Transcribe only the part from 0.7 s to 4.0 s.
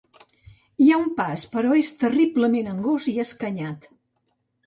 Hi ha un pas, però és terriblement angost, escanyat.